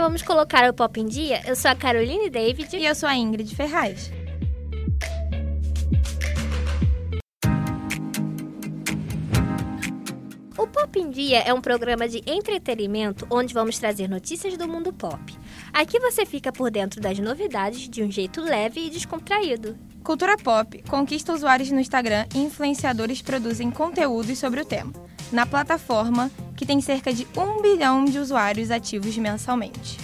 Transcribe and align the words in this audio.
vamos 0.00 0.22
colocar 0.22 0.68
o 0.68 0.74
pop 0.74 1.00
em 1.00 1.06
dia? 1.06 1.42
Eu 1.46 1.56
sou 1.56 1.70
a 1.70 1.74
Caroline 1.74 2.30
David. 2.30 2.76
E 2.76 2.84
eu 2.84 2.94
sou 2.94 3.08
a 3.08 3.16
Ingrid 3.16 3.54
Ferraz. 3.54 4.10
O 10.56 10.66
Pop 10.66 10.98
em 10.98 11.10
Dia 11.10 11.38
é 11.40 11.54
um 11.54 11.60
programa 11.60 12.06
de 12.06 12.22
entretenimento 12.26 13.26
onde 13.30 13.54
vamos 13.54 13.78
trazer 13.78 14.08
notícias 14.08 14.56
do 14.56 14.68
mundo 14.68 14.92
pop. 14.92 15.20
Aqui 15.72 15.98
você 15.98 16.26
fica 16.26 16.52
por 16.52 16.70
dentro 16.70 17.00
das 17.00 17.18
novidades 17.18 17.88
de 17.88 18.02
um 18.02 18.10
jeito 18.10 18.42
leve 18.42 18.86
e 18.86 18.90
descontraído. 18.90 19.76
Cultura 20.04 20.36
pop 20.36 20.82
conquista 20.88 21.32
usuários 21.32 21.70
no 21.70 21.80
Instagram 21.80 22.26
e 22.34 22.38
influenciadores 22.38 23.22
produzem 23.22 23.70
conteúdos 23.70 24.38
sobre 24.38 24.60
o 24.60 24.64
tema, 24.64 24.92
na 25.32 25.46
plataforma 25.46 26.30
que 26.56 26.66
tem 26.66 26.80
cerca 26.80 27.12
de 27.12 27.26
um 27.36 27.62
bilhão 27.62 28.04
de 28.04 28.18
usuários 28.18 28.70
ativos 28.70 29.16
mensalmente. 29.16 29.98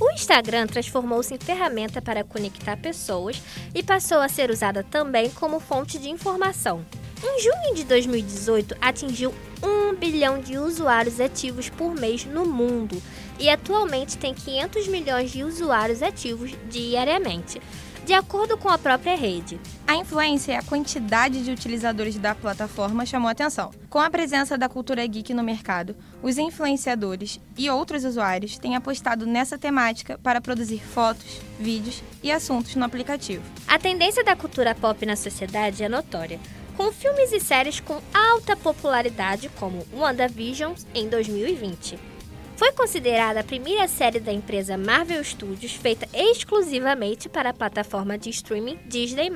O 0.00 0.10
Instagram 0.12 0.66
transformou-se 0.66 1.34
em 1.34 1.38
ferramenta 1.38 2.00
para 2.00 2.24
conectar 2.24 2.76
pessoas 2.76 3.40
e 3.74 3.82
passou 3.82 4.18
a 4.18 4.28
ser 4.28 4.50
usada 4.50 4.82
também 4.82 5.30
como 5.30 5.60
fonte 5.60 5.98
de 5.98 6.08
informação. 6.08 6.84
Em 7.22 7.42
junho 7.42 7.74
de 7.74 7.84
2018, 7.84 8.76
atingiu 8.80 9.34
1 9.62 9.94
bilhão 9.96 10.40
de 10.40 10.56
usuários 10.56 11.20
ativos 11.20 11.68
por 11.68 11.94
mês 11.94 12.24
no 12.24 12.46
mundo 12.46 13.00
e 13.38 13.50
atualmente 13.50 14.16
tem 14.16 14.32
500 14.32 14.88
milhões 14.88 15.30
de 15.30 15.44
usuários 15.44 16.02
ativos 16.02 16.52
diariamente, 16.70 17.60
de 18.10 18.14
acordo 18.14 18.58
com 18.58 18.68
a 18.68 18.76
própria 18.76 19.14
rede. 19.14 19.60
A 19.86 19.94
influência 19.94 20.50
e 20.50 20.56
a 20.56 20.62
quantidade 20.64 21.44
de 21.44 21.50
utilizadores 21.52 22.18
da 22.18 22.34
plataforma 22.34 23.06
chamou 23.06 23.30
atenção. 23.30 23.70
Com 23.88 24.00
a 24.00 24.10
presença 24.10 24.58
da 24.58 24.68
cultura 24.68 25.06
geek 25.06 25.32
no 25.32 25.44
mercado, 25.44 25.94
os 26.20 26.36
influenciadores 26.36 27.38
e 27.56 27.70
outros 27.70 28.04
usuários 28.04 28.58
têm 28.58 28.74
apostado 28.74 29.26
nessa 29.26 29.56
temática 29.56 30.18
para 30.18 30.40
produzir 30.40 30.80
fotos, 30.80 31.40
vídeos 31.60 32.02
e 32.20 32.32
assuntos 32.32 32.74
no 32.74 32.84
aplicativo. 32.84 33.44
A 33.68 33.78
tendência 33.78 34.24
da 34.24 34.34
cultura 34.34 34.74
pop 34.74 35.06
na 35.06 35.14
sociedade 35.14 35.84
é 35.84 35.88
notória 35.88 36.40
com 36.76 36.90
filmes 36.90 37.30
e 37.30 37.38
séries 37.38 37.78
com 37.78 38.00
alta 38.12 38.56
popularidade, 38.56 39.48
como 39.50 39.86
WandaVision 39.94 40.72
em 40.92 41.08
2020. 41.08 42.19
Foi 42.60 42.72
considerada 42.72 43.40
a 43.40 43.42
primeira 43.42 43.88
série 43.88 44.20
da 44.20 44.30
empresa 44.30 44.76
Marvel 44.76 45.24
Studios 45.24 45.72
feita 45.72 46.06
exclusivamente 46.12 47.26
para 47.26 47.48
a 47.48 47.54
plataforma 47.54 48.18
de 48.18 48.28
streaming 48.28 48.78
Disney+. 48.86 49.30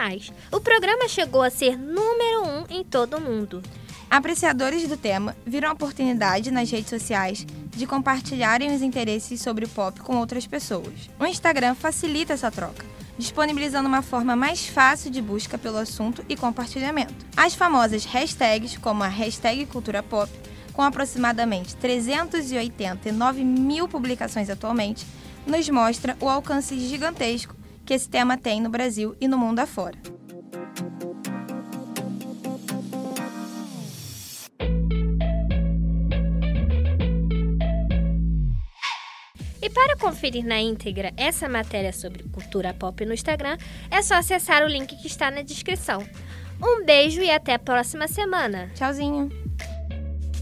O 0.53 0.61
programa 0.61 1.09
chegou 1.09 1.41
a 1.41 1.49
ser 1.49 1.79
número 1.79 2.45
um 2.45 2.67
em 2.69 2.85
todo 2.85 3.17
o 3.17 3.21
mundo. 3.23 3.63
Apreciadores 4.11 4.87
do 4.87 4.99
tema 4.99 5.35
viram 5.47 5.71
a 5.71 5.73
oportunidade 5.73 6.51
nas 6.51 6.71
redes 6.71 6.91
sociais 6.91 7.47
de 7.75 7.87
compartilharem 7.87 8.75
os 8.75 8.83
interesses 8.83 9.41
sobre 9.41 9.65
o 9.65 9.71
pop 9.71 9.99
com 10.01 10.19
outras 10.19 10.47
pessoas. 10.47 11.09
O 11.19 11.25
Instagram 11.25 11.75
facilita 11.75 12.35
essa 12.35 12.51
troca 12.51 12.85
disponibilizando 13.17 13.89
uma 13.89 14.03
forma 14.03 14.35
mais 14.37 14.67
fácil 14.67 15.11
de 15.11 15.23
busca 15.23 15.57
pelo 15.57 15.79
assunto 15.79 16.25
e 16.29 16.37
compartilhamento. 16.37 17.15
As 17.37 17.55
famosas 17.55 18.05
hashtags, 18.05 18.77
como 18.77 19.05
a 19.05 19.09
hashtag 19.09 19.65
Cultura 19.67 20.03
Pop, 20.03 20.29
com 20.75 20.83
aproximadamente 20.83 21.77
389 21.77 23.45
mil 23.45 23.89
publicações 23.89 24.51
atualmente, 24.51 25.07
nos 25.47 25.69
mostra 25.69 26.17
o 26.21 26.29
alcance 26.29 26.79
gigantesco 26.79 27.55
que 27.87 27.95
esse 27.95 28.09
tema 28.09 28.37
tem 28.37 28.61
no 28.61 28.69
Brasil 28.69 29.15
e 29.21 29.29
no 29.29 29.39
mundo 29.39 29.61
afora. 29.61 29.97
E 39.63 39.71
para 39.71 39.97
conferir 39.97 40.45
na 40.45 40.61
íntegra 40.61 41.13
essa 41.17 41.49
matéria 41.49 41.93
sobre 41.93 42.23
cultura 42.25 42.75
pop 42.75 43.05
no 43.07 43.15
Instagram, 43.15 43.57
é 43.91 44.03
só 44.03 44.17
acessar 44.17 44.63
o 44.63 44.69
link 44.69 44.95
que 44.97 45.07
está 45.07 45.31
na 45.31 45.43
descrição. 45.43 46.07
Um 46.63 46.85
beijo 46.85 47.21
e 47.21 47.31
até 47.31 47.55
a 47.55 47.59
próxima 47.59 48.07
semana. 48.07 48.71
Tchauzinho! 48.75 49.44